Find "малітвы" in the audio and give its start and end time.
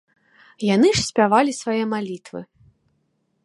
1.95-2.41